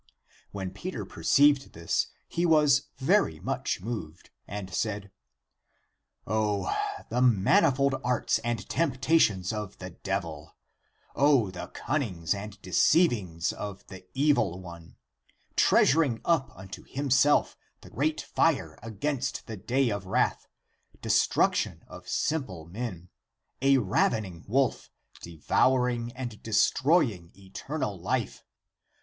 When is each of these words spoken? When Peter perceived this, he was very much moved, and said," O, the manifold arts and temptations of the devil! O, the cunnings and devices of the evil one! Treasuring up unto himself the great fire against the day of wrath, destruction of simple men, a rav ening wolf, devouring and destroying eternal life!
When 0.49 0.71
Peter 0.71 1.05
perceived 1.05 1.73
this, 1.73 2.07
he 2.27 2.43
was 2.43 2.87
very 2.97 3.39
much 3.39 3.81
moved, 3.81 4.31
and 4.47 4.73
said," 4.73 5.11
O, 6.25 6.75
the 7.11 7.21
manifold 7.21 7.93
arts 8.03 8.39
and 8.39 8.67
temptations 8.67 9.53
of 9.53 9.77
the 9.77 9.91
devil! 9.91 10.55
O, 11.15 11.51
the 11.51 11.67
cunnings 11.67 12.33
and 12.33 12.59
devices 12.63 13.53
of 13.53 13.85
the 13.89 14.03
evil 14.15 14.59
one! 14.59 14.95
Treasuring 15.55 16.19
up 16.25 16.51
unto 16.57 16.83
himself 16.83 17.55
the 17.81 17.91
great 17.91 18.21
fire 18.21 18.79
against 18.81 19.45
the 19.45 19.55
day 19.55 19.89
of 19.89 20.07
wrath, 20.07 20.47
destruction 21.03 21.83
of 21.87 22.09
simple 22.09 22.65
men, 22.65 23.09
a 23.61 23.77
rav 23.77 24.13
ening 24.13 24.49
wolf, 24.49 24.89
devouring 25.21 26.11
and 26.13 26.41
destroying 26.41 27.31
eternal 27.35 27.99
life! 28.01 28.43